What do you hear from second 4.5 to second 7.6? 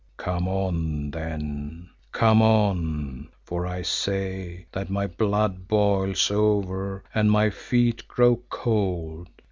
that my blood boils over and my